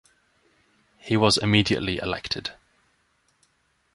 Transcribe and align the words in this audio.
He 0.97 1.15
was 1.15 1.37
immediately 1.37 1.97
elected. 1.97 2.53